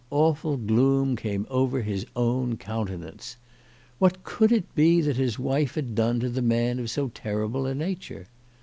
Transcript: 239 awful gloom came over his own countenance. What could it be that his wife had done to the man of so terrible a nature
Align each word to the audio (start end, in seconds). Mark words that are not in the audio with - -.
239 0.09 0.25
awful 0.31 0.57
gloom 0.57 1.15
came 1.15 1.45
over 1.51 1.83
his 1.83 2.07
own 2.15 2.57
countenance. 2.57 3.37
What 3.99 4.23
could 4.23 4.51
it 4.51 4.73
be 4.73 4.99
that 4.99 5.17
his 5.17 5.37
wife 5.37 5.75
had 5.75 5.93
done 5.93 6.19
to 6.21 6.29
the 6.29 6.41
man 6.41 6.79
of 6.79 6.89
so 6.89 7.09
terrible 7.09 7.67
a 7.67 7.75
nature 7.75 8.25